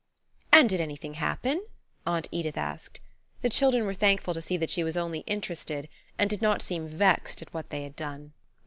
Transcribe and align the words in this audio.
"And 0.51 0.67
did 0.67 0.81
anything 0.81 1.13
happen?" 1.13 1.63
Aunt 2.07 2.27
Edith 2.31 2.57
asked. 2.57 3.01
The 3.43 3.51
children 3.51 3.85
were 3.85 3.93
thankful 3.93 4.33
to 4.33 4.41
see 4.41 4.57
that 4.57 4.71
she 4.71 4.83
was 4.83 4.97
only 4.97 5.19
interested, 5.27 5.87
and 6.17 6.27
did 6.27 6.41
not 6.41 6.63
seem 6.63 6.87
vexed 6.87 7.43
at 7.43 7.53
what 7.53 7.69
they 7.69 7.83
had 7.83 7.95
done. 7.95 8.33